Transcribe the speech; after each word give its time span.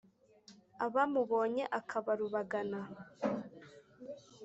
abamubonye 0.85 1.63
akaba 1.79 2.11
rubagana. 2.19 2.79